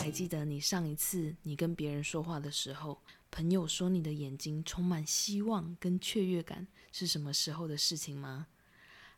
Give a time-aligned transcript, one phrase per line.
[0.00, 2.98] 还记得你上一次你跟别人说话的时候，
[3.30, 8.46] 朋友说你的眼睛充满希望跟雀跃感是什么时候的事情吗？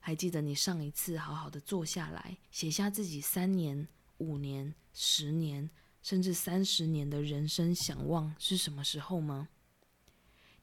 [0.01, 3.87] 还记得你上一次好好的坐下来，写下自己三年、
[4.19, 5.71] 五年、十年，
[6.03, 9.49] 甚至三十年的人生想望是什么时候吗？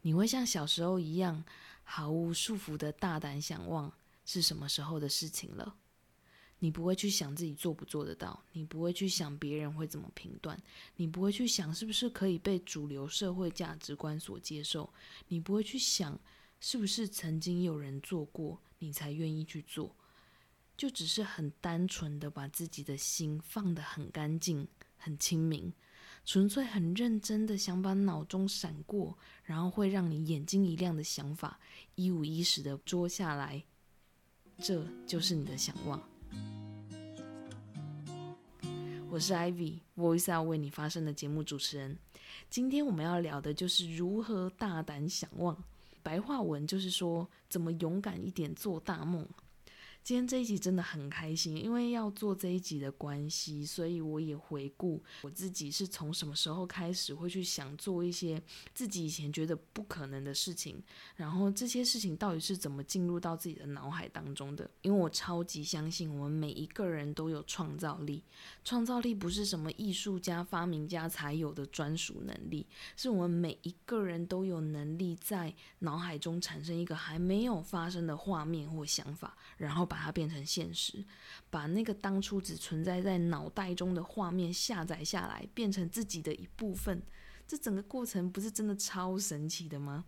[0.01, 1.45] 你会像小时候一样
[1.83, 3.93] 毫无束缚的大胆想望
[4.25, 5.77] 是什么时候的事情了？
[6.59, 10.61] 你不会去想自己做不做得到，你不会去想别人会怎么评断，
[10.97, 14.91] 你不会去想是不是可以被主流社会价值观所接受，
[15.29, 16.19] 你不会去想
[16.59, 19.95] 是不是曾经有人做过，你才愿意去做，
[20.75, 24.67] 就只是很单纯的把自己的心放得很干净、
[24.97, 25.71] 很清明，
[26.25, 31.57] 纯粹很认真的想把脑中闪过，然后会让你眼睛一亮的想法，
[31.95, 33.63] 一五一十的捉下来，
[34.57, 36.08] 这就是你的想望。
[39.11, 41.97] 我是 Ivy，Voice Out 为你发声的节目主持人。
[42.47, 45.57] 今天我们要聊的就是如何大胆想望，
[46.03, 49.27] 白话文就是说怎么勇敢一点做大梦。
[50.01, 58.41] 今天这一集真的很开心，因为要做这一集的关系，所以我也回顾我自己是从什么时候开始会去想做一些
[58.73, 60.81] 自己以前觉得不可能的事情，
[61.15, 64.67] 然后这些事情到底是怎么进入到自己的脑海当中的？
[64.81, 68.23] 因为我超级相信我们每一个人都有创造力，
[68.63, 72.65] 创造力不是什么艺术家、发明家才有的专属能力，
[72.95, 81.03] 是我们每一个人都有能力在脑海中产生一个还没有发生的画面或想法，然后把它变成现实，
[81.49, 87.01] 把那个当初只存在在脑袋中的画面下载下来，变成自己的一部分。
[87.47, 90.05] 这整个过程不是真的超神奇的吗？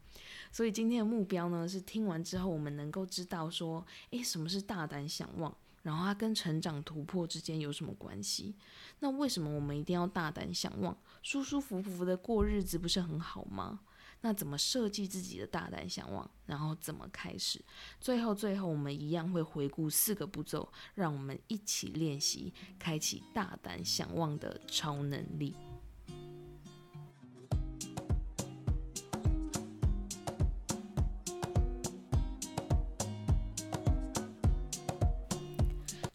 [0.51, 8.53] 所以今天的目标呢，是听完之后我们能够知道说，诶，什么是大胆想望，然后它跟成长突破之间有什么关系？
[8.99, 10.95] 那为什么我们一定要大胆想望？
[11.23, 13.79] 舒舒服服的过日子不是很好吗？
[14.21, 16.29] 那怎么设计自己的大胆想望？
[16.45, 17.59] 然后怎么开始？
[17.99, 25.55] 最后，最后我们一样会回顾四个步骤，让我们一起练习，开启大胆想望的超能力。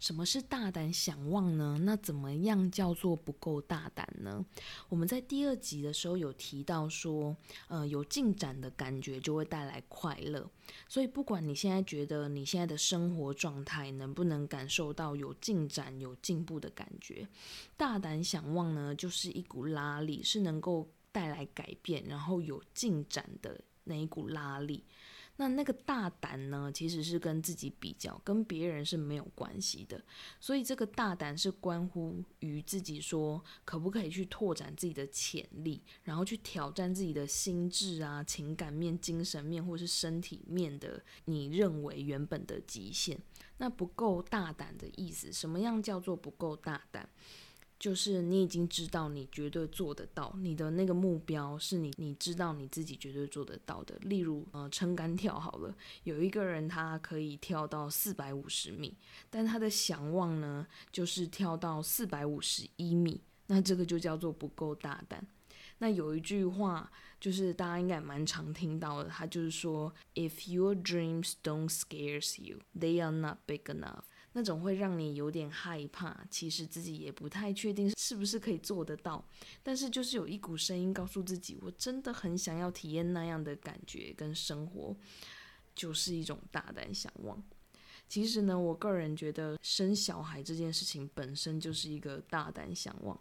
[0.06, 1.80] 什么是大胆想望呢？
[1.82, 4.46] 那怎么样叫做不够大胆呢？
[4.88, 7.36] 我们在第二集的时候有提到说，
[7.66, 10.48] 呃，有进展的感觉就会带来快乐。
[10.86, 17.26] 所以不管你现在觉得你现在的生活状态能不能感受到有进展、有进步的感觉，
[17.76, 24.84] 大胆想望呢，就是一股拉力，是能够带来改变，然后有进展的那一股拉力。
[25.38, 30.02] 那那个大胆呢，其实是跟自己比较，跟别人是没有关系的。
[30.40, 43.18] 所以这个大胆是关乎于自己说，可不可以去拓展自己的潜力，然后去挑战自己的心智啊、情感面、精神面，或是身体面的你认为原本的极限。
[43.58, 47.08] 那不够大胆的意思，什么样叫做不够大胆？
[47.78, 53.94] 就是你已经知道你绝对做得到，你的那个目标是你你知道你自己绝对做得到的。
[54.00, 58.96] 例如，呃，撑杆跳好了，有一个人他可以跳到四百五十米，
[59.28, 65.26] 但他的想望呢，就是跳到四百五十一米，那这个就叫做不够大胆。
[65.78, 74.04] 那有一句话，就是大家应该蛮常听到的，他就是说，If your dreams don't scares you, they are not big enough。
[74.36, 79.26] 那种会让你有点害怕，其实自己也不太确定是不是可以做得到，
[79.62, 84.94] 但是就是有一股声音告诉自己，我真的很想要体验那样的感觉跟生活，
[85.74, 87.42] 就是一种大胆向往。
[88.06, 93.18] 其实呢，我个人觉得生小孩这件事情本身就是一个大胆向往，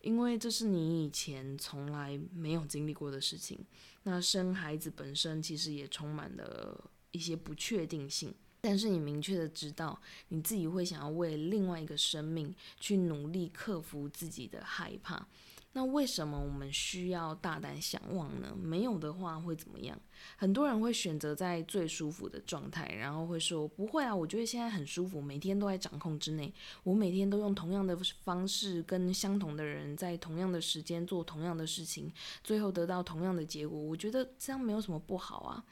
[0.00, 3.64] 因为这是你以前从来没有经历过的事情。
[4.02, 8.34] 那生孩子本身其实也充满了一些不确定性。
[8.68, 9.96] 但是你明确的知道，
[10.30, 15.24] 你自己会想要为另外一个生命去努力克服自己的害怕。
[15.72, 18.56] 那为什么我们需要大胆想望呢？
[18.60, 19.96] 没有的话会怎么样？
[20.36, 26.52] 很多人会选择在最舒服的状态，然后会说不会啊，我觉得现在很舒服，每天都在掌控之内，
[26.82, 33.78] 我每天都用同样的方式跟相同的人在同样的时间做同样的事情，最后得到同样的结果。
[33.80, 35.64] 我觉得这样没有什么不好啊。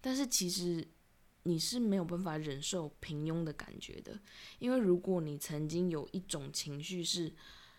[0.00, 0.84] 但是其实。
[1.44, 4.20] 你是没有办法忍受平庸的感觉的，
[4.58, 7.32] 因为如果你曾经有一种情绪是，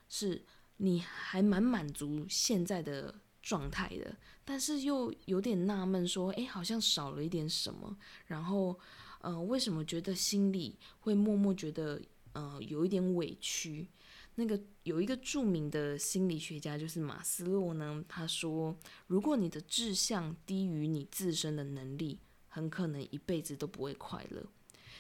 [0.10, 0.44] 是
[0.78, 8.78] 你还蛮满足现在的状态的，但是又有点纳闷说，诶，好像少了一点什么，然后，
[9.22, 12.02] 呃，为什么觉得心里会默默觉得，
[12.34, 13.88] 呃，有一点委屈？
[14.36, 18.76] 那个有一个著名的心理学家，就是马斯洛呢，他说，
[19.08, 22.20] 如果你的志向低于你自身的能力，
[22.54, 24.46] 很可能一辈子都不会快乐。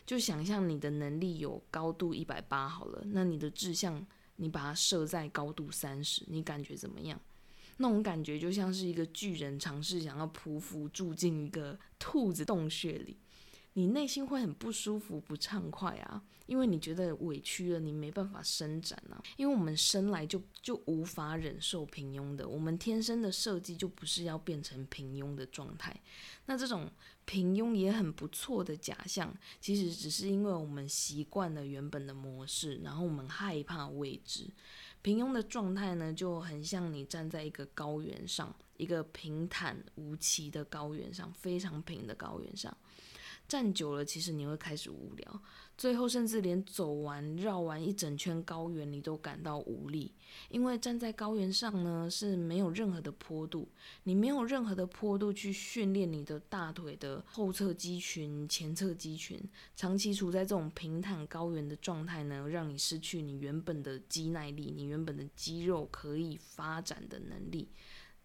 [0.07, 4.03] 就想象你的能力有高度一百八好了，那你的志向
[4.37, 7.21] 你把它设在高度三十，你感觉怎么样？
[7.77, 13.17] 那种感觉就像是一个巨人尝试想要匍匐住进一个兔子洞穴里。
[13.73, 19.21] 你内心会很不舒服、不畅快啊，因为你觉得委屈了，你没办法伸展啊。
[19.35, 25.95] 因为我们生来就就无法忍受平庸的，我们天生的设计就不是要变成平庸的状态。
[26.45, 26.91] 那这种
[27.25, 34.47] 平庸也很不错的假象，其实只是因为我们习惯了原本的模式，然后我们害怕未知。
[35.01, 42.75] 平庸的状态呢，就很像你站在一个高原上，一个平坦无奇的高原上，非常平的高原上。
[43.47, 45.41] 站久了，其实你会开始无聊，
[45.77, 50.11] 最后甚至连走完、绕完一整圈高原，你都感到无力。
[50.49, 53.69] 因为站在高原上呢，是没有任何的坡度，
[54.03, 59.39] 你没有任何的坡度去训练你的大腿的后侧肌群、前侧肌群。
[59.75, 67.69] 长期处在这种平坦高原的状态呢，让你失去你原本的肌耐力，你原本的肌肉可以发展的能力，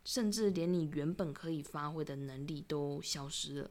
[0.04, 3.70] 甚至连你原本可以发挥的能力都消失了。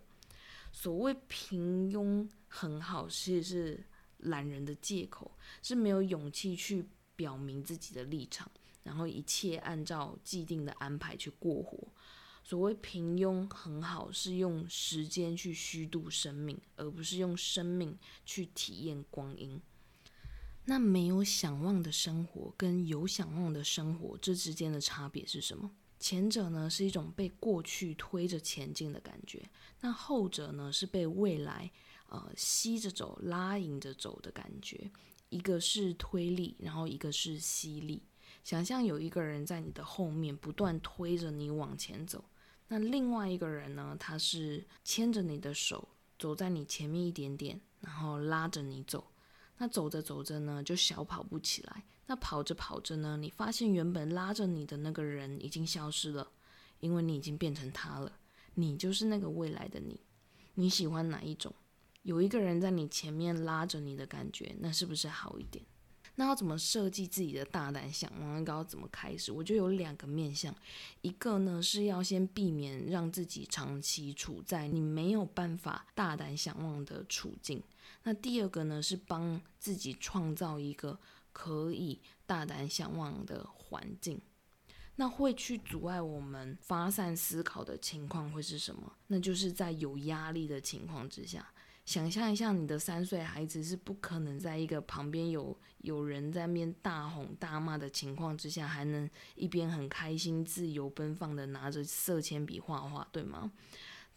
[0.79, 3.83] 所谓平庸很好，其实是
[4.19, 5.31] 懒人的借口，
[5.63, 6.85] 是没有勇气去
[7.15, 8.47] 表明自己的立场，
[8.83, 11.79] 然后一切按照既定的安排去过活。
[12.43, 19.59] 所谓平庸很好，是用时间去虚度生命，而不是用生命去体验光阴。
[20.65, 25.71] 那没有想望的生活跟有想望的生活，这之间的差别是什么？
[25.99, 29.49] 前者呢，是一种被过去推着前进的感觉，
[29.81, 31.71] 那后者呢，是被未来
[32.09, 34.91] 呃吸着走、拉引着走的感觉。
[35.29, 38.01] 一个是推力，然后一个是吸力。
[38.43, 42.23] 想象有一个人在你的后面不断推着你往前走，
[42.69, 49.11] 那另外一个人呢，他是牵着你的手走在你前面一点点，然后拉着你走。
[49.57, 51.83] 那走着走着呢，就小跑不起来。
[52.09, 56.29] 那跑着跑着呢，你发现原本拉着你的那个人已经消失了，
[56.79, 58.11] 因为你已经变成他了。
[58.55, 59.99] 你就是那个未来的你。
[60.55, 61.53] 你喜欢哪一种？
[62.03, 65.63] 有一个人在你前面拉着你的感觉，那是不是好一点？
[66.15, 68.37] 那要怎么设计自己的大胆想望？
[68.37, 69.31] 应该要怎么开始？
[69.31, 70.55] 我觉得有两个面向，
[71.01, 77.61] 一个呢是要先避免让自己长期处在你没有办法大胆想望的处境。
[78.03, 80.97] 那第二个呢是帮自己创造一个。
[81.37, 84.19] 可以大胆向往的环境，
[84.95, 88.91] 那会去阻碍我们发散思考的情况会是什么？
[89.05, 91.53] 那就是在有压力的情况之下，
[91.85, 103.51] 想象一下，你的三岁孩子是不可能在一个旁边有有人在面大吼大骂的情况之下，还能一边很开心、自由奔放的拿着色铅笔画画，对吗？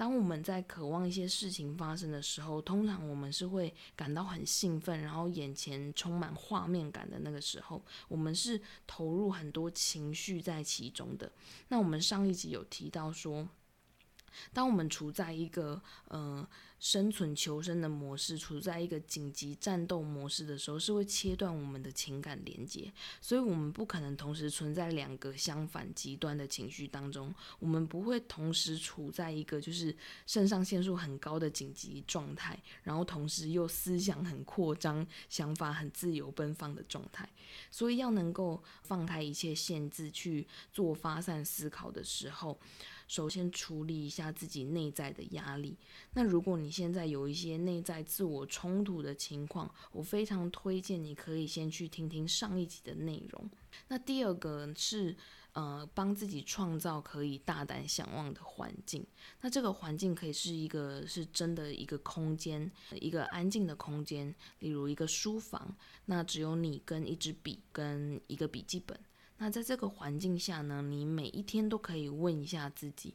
[0.00, 11.30] 当我们在渴望一些事情发生的时候，通常我们是会感到很兴奋，然后眼前充满画面感的那个时候，我们是投入很多情绪在其中的。
[11.68, 13.46] 那我们上一集有提到说，
[14.54, 16.46] 当我们处在一个嗯
[16.80, 27.32] 生存求生的模式，处在一个紧急战斗模式的时候，是会切断我们的情感连接，所以我们不可能同时存在两个相反极端的情绪当中。
[27.58, 29.94] 我们不会同时处在一个就是
[30.26, 37.28] 肾上腺素很高的紧急状态，然后同时又思想很扩张、想法很自由奔放的状态。
[37.70, 42.58] 所以要能够放开一切限制去做发散思考的时候。
[43.10, 45.76] 首先处理一下自己内在的压力。
[46.12, 53.50] 那如果你现在有一些内在自我冲突的情况，我非常推荐你可以先去听听上一集的内容。
[53.88, 55.16] 那第二个是，
[55.54, 59.04] 呃，帮自己创造可以大胆想望的环境。
[59.40, 65.76] 那这个环境可以是一个是真的一个空间，一个安静的空间，例如一个书房。
[66.04, 68.96] 那只有你跟一支笔跟一个笔记本。
[69.42, 73.14] 那在这个环境下呢，你每一天都可以问一下自己：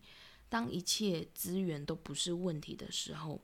[0.50, 3.40] 当一切资源都不是问题的时候，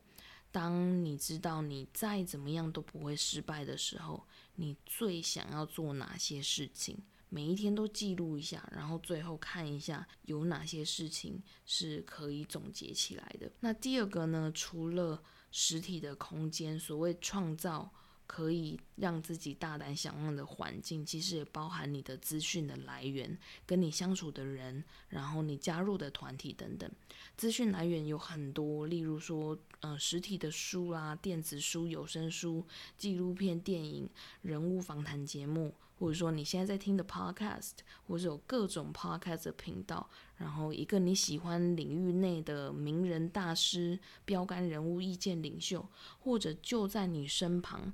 [0.50, 6.98] 当你知道你再怎么样都不会失败的时候，你最想要做哪些事情？
[7.28, 13.48] 每一天都记录一下，然后最后看一下有哪些事情是可以总结起来的。
[13.60, 15.22] 那第二个呢，除了
[15.52, 17.92] 实体的空间，所谓创造。
[18.34, 26.90] 可以让自己大胆想望的环境，其实也包含你的资讯的来源，跟你相处的人，然后你加入的团体等等。
[27.36, 34.08] 资讯来源有很多，例如说，呃，实体的书啦、电子书、有声书、纪录片、电影、
[34.40, 37.72] 人物访谈节目，或者说你现在在听的 podcast，
[38.06, 40.08] 或者有各种 podcast 的频道，
[40.38, 45.86] 然后一个你喜欢领域内的名人大师、标杆人物、意见领袖，
[46.20, 47.92] 或者就在你身旁，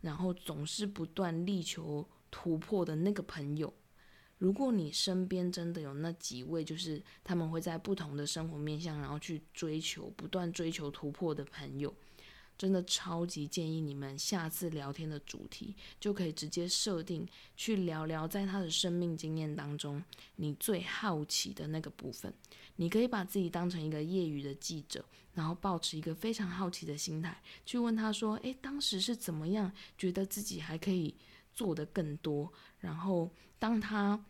[0.00, 3.72] 然后总是不断力求突破的那个朋友。
[4.38, 11.92] 如果你身边真的有那几位，就是他们会在不同的生活面向，然后去追求、不断追求突破的朋友，
[12.58, 20.02] 真的超级建议你们下次聊天的主题就可以直接设定去聊聊，在他的生命经验当中，
[20.36, 22.34] 你最好奇的那个部分。
[22.76, 29.72] 你可以把自己当成一个业余的记者，然后抱持一个非常好奇的心态去问他说：“诶，当时是怎么样？
[29.96, 31.14] 觉得自己还可以
[31.54, 34.24] 做得更多？”然后当他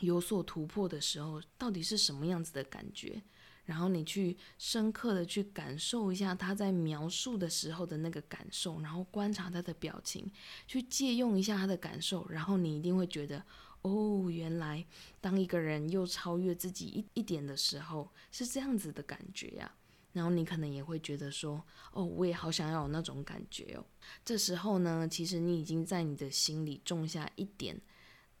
[0.00, 3.22] 有所突破的时候，到底是什么样子的感觉？
[3.70, 10.28] 然后你去深刻的去感受一下他在描述的时候的那个感受，然后观察他的表情，
[10.66, 13.44] 去借用一下他的感受，然后你一定会觉得，
[13.82, 14.84] 哦，原来
[15.20, 19.72] 当一个人又超越自己一一点的时候，是这样子的感觉呀。
[20.12, 23.86] 然后你可能也会觉得说，哦，我也好想要有那种感觉哦。
[24.24, 27.80] 这时候呢，其实你已经在你的心里种下一点。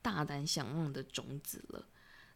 [0.02, 1.86] 大胆想望的种子了。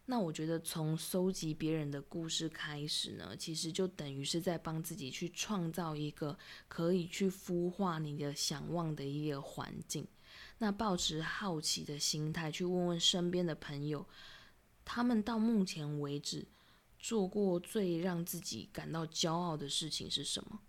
[0.07, 10.07] 那我觉得从搜集别人的故事开始呢，其实就等于是在帮自己去创造一个可以去孵化你的想望的一个环境。
[10.59, 14.05] 那抱持好奇的心态去问问身边的朋友，
[14.83, 16.45] 他们到目前为止
[16.99, 20.59] 做过最让自己感到骄傲的事情是什么？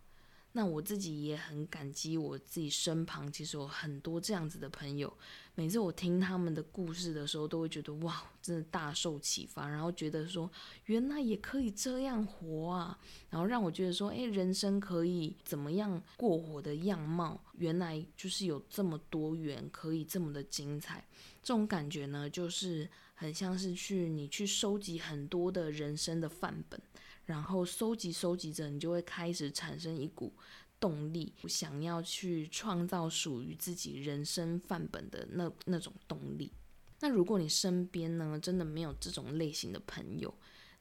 [0.57, 5.13] 那我自己也很感激，我自己身旁其实有很多这样子的朋友。
[5.55, 10.51] 每次我听他们的故事的时候，都会觉得哇，真的大受启发，然后觉得说
[10.87, 12.99] 原来也可以这样活啊，
[13.29, 21.07] 然后让我觉得说，诶，人生可以怎么样过活的样貌，原来就是有这么多元，可以这么的精彩。
[21.43, 26.81] 这种感觉呢，就是很像是去你去收集很多的人生的范本。
[27.27, 30.33] 然后收集收集着，你就会开始产生一股
[30.81, 36.53] 动力，想要去创造属于自己人生范本的那那种动力。
[37.01, 40.33] 那如果你身边呢，真的没有这种类型的朋友，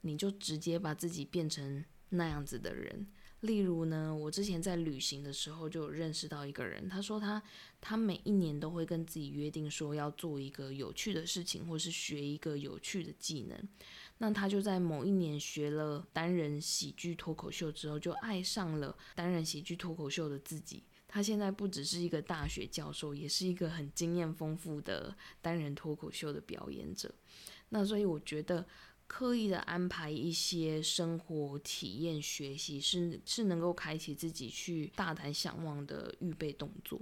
[0.02, 3.06] 你就直接把自己变成那样子的人。
[3.42, 7.42] 例如呢，我之前在旅行的时候就认识到一个人，他说他
[7.80, 13.70] 他每一年都会跟自己约定说要做一个有趣的事情，或是学一个有趣的技能。
[14.18, 20.84] 那他就在某一年学了单人喜剧脱口秀之后，就爱上了单人喜剧脱口秀的自己。
[21.08, 27.14] 他现在不只是一个大学教授，也是一个很经验丰富的单人脱口秀的表演者。
[27.70, 28.66] 那所以我觉得，
[29.08, 37.00] 刻意的安排一些生活体验学习，是是能够开启自己去大胆向往的预备动作。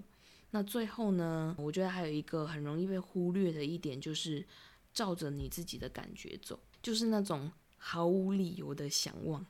[0.51, 4.45] 那最后呢，我觉得还有一个很容易被忽略的一点，就是
[4.93, 6.59] 照着你自己的感觉走。
[6.83, 9.43] 就是那种毫无理由的想望，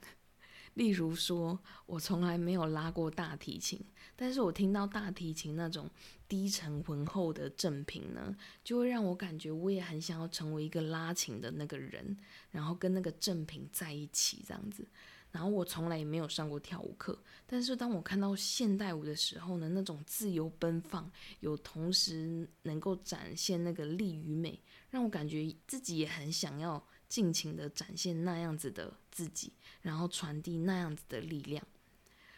[0.75, 3.83] 例如说，我从来没有拉过大提琴，
[4.15, 5.89] 但是我听到大提琴那种
[6.27, 12.15] 低沉浑厚的正频呢，就会让我感觉我也很想要成为一个拉琴的那个人，
[12.51, 14.87] 然后跟那个正频在一起这样子。
[15.31, 24.61] 然后我从来也没有上过跳舞课，但是当我看到现代舞的时候呢，那种自由奔放，有同时能够展现那个力与美，
[24.91, 26.87] 让我感觉自己也很想要。
[27.13, 29.53] 尽情的展现那样子的自己，
[29.83, 31.63] 然后传递那样子的力量。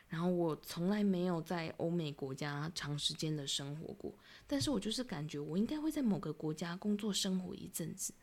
[0.09, 4.13] 然后我从来没有在欧美国家长时间的生活过，
[4.45, 8.13] 但是我就是感觉我应该会在某个国家工作生活一阵子。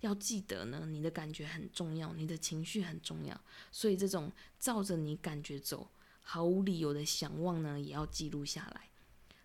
[0.00, 5.88] 要记得呢，你的感觉很重要，你的情绪很重要，所以这种照着你感觉走，
[6.22, 8.90] 毫无理由的想望呢，也要记录下来。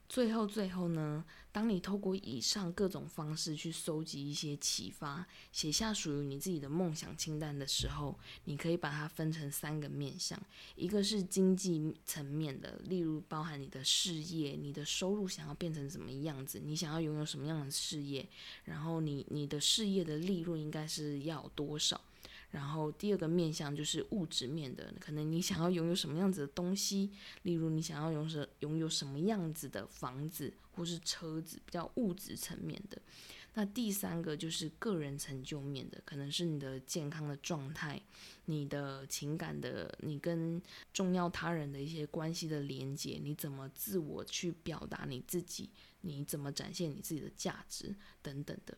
[0.09, 10.41] 最后，最后呢，当你透过以上各种方式去搜集一些启发，写下属于你自己的梦想清单的时候，你可以把它分成三个面向：
[10.75, 18.27] 一个是经济层面的，例如包含你的事业、你的收入想要变成什么样子，你想要拥有什么样的事业，
[18.63, 22.01] 然后你你的事业的利润应该是要多少。
[22.51, 27.11] 然后第二个面向就是物质面的，可能你想要拥有什么样子的东西，
[27.43, 32.99] 例如你想要拥什拥有什么样子的房子或是车子，比较物质层面的。
[33.53, 38.01] 那第三个就是个人成就面的，可能是你的健康的状态，
[38.45, 40.59] 你的情感的，你跟
[40.91, 45.69] 重要他人的一些关系的连接，你怎么自我去表达你自己，
[46.01, 48.75] 你怎么展现你自己的价值等等的。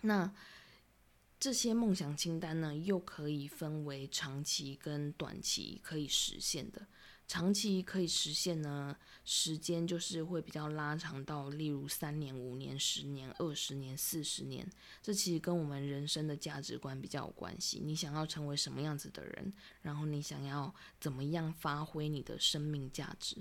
[0.00, 0.32] 那。
[1.40, 6.86] 这些梦想清单呢，又可以分为长期跟短期可以实现的。
[7.26, 8.94] 长期可以实现呢，
[9.24, 14.68] 时间就是会比较拉长到，例如三年、五年、十年、二十年、四十年。
[15.00, 17.80] 这其实跟我们人生的价值观比较有关系。
[17.82, 23.36] 你想要成为什么样子的人，然后你想要怎么样发挥你的生命价值。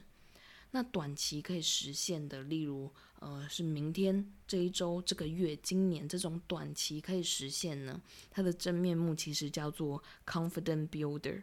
[0.71, 7.99] 那短期可以实现的，例如呃，是明天、这一周、这个月、今年这种短期可以实现呢，
[8.29, 11.41] 它的真面目其实叫做 confident builder。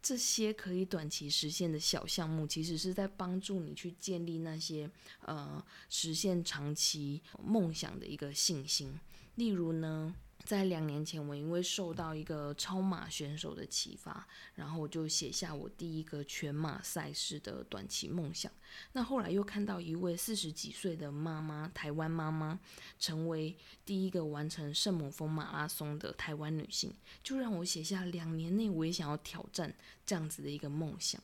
[0.00, 4.88] 这些可以短期实现的小项目，其实是在帮助你去建立那些
[5.22, 8.96] 呃实现长期梦想的一个信心。
[9.34, 10.14] 例如呢，
[10.48, 18.50] 在两年前，我因为受到一个超马选手的启发，然后我就写下我第一个全马赛事的短期梦想。
[18.92, 22.58] 那后来又看到一位四十几岁的妈妈，台湾妈妈，
[22.98, 29.70] 成为第一个完成圣母峰马拉松的台湾女性，就让我写下两年内我也想要挑战
[30.06, 31.22] 这样子的一个梦想。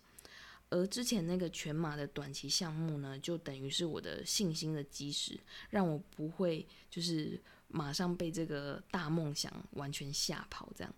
[0.69, 5.41] 而之前那个全马的短期项目呢，就等于是我的信心的基石，
[5.71, 7.41] 让我不会就是。
[7.69, 10.95] 马上被这个大梦想完全吓跑，这样。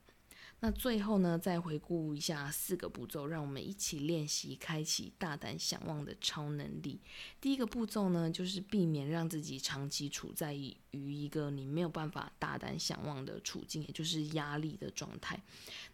[0.61, 6.99] 那最后呢，再回顾一下四个步骤，让我们一起练习开启大胆想望的超能力。
[7.41, 15.39] 第一个步骤呢，就是避免让自己长期处在于一个你没有办法大胆想望的处境，也就是压力的状态。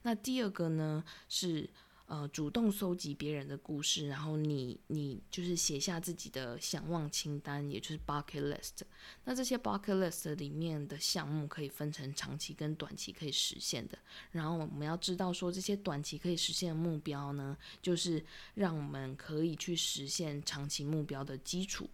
[0.02, 1.68] 那第二个呢，是。
[2.12, 8.82] 呃，主动搜集别人的故事，然后你你就是写下自己的想望清单，也就是 bucket list。
[9.24, 13.96] 那这些 bucket list 里面的项目可以分成长期跟短期可以实现的。
[14.30, 21.88] 然后我们要知道说，这些短期可以实现的目标呢，就是让我们可以去实现长期目标的基础。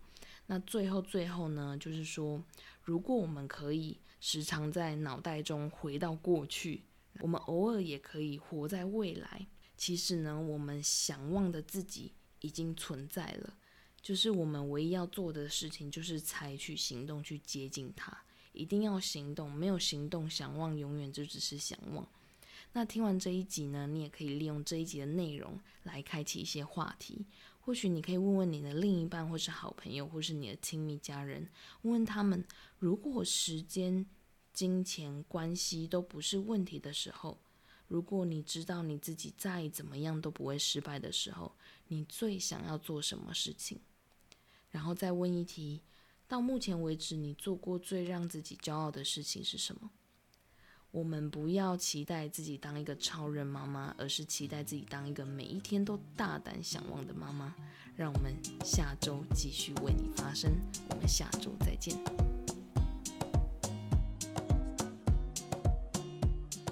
[0.49, 2.43] 那最后最后呢，就是说，
[2.83, 6.83] 如果我们可以时常在脑袋中回到过去，
[7.21, 9.47] 我们偶尔也可以活在未来。
[9.79, 13.55] 其实呢，我们想望的自己已经存在了，
[14.03, 18.25] 就是我们唯一要做的事情，就是采取行动去接近它。
[18.53, 22.05] 一定要行动，没有行动，想望永远就只是想望。
[22.73, 27.25] 那听完这一集呢，你也可以利用这一集的内容来开启一些话题。
[27.61, 31.49] 或许你可以问问你的另一半，或是好朋友，或是你的亲密家人，
[31.83, 32.45] 问问他们：
[32.79, 34.05] 如果时间、
[34.53, 37.39] 金钱、关系都不是问题的时候。
[37.89, 41.53] 如果你知道你自己再怎么样都不会失败的时候，
[41.89, 43.81] 你最想要做什么事情？
[44.71, 45.83] 然后再问一题：
[46.29, 49.91] 到目前为止，你做过最让自己骄傲的事情是什么？
[50.91, 57.55] 我们不要期待自己当一个超人妈妈，而是期待自己当一个每一天都大胆想望的妈妈。
[57.97, 58.33] 让我们
[58.65, 60.53] 下周继续为你发声，
[60.91, 62.28] 我们下周再见。